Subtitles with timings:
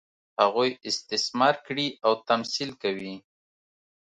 [0.41, 3.15] هغوی استثمار کړي او تمثیل کوي.